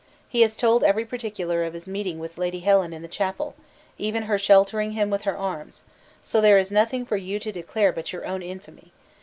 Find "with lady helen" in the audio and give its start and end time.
2.17-2.91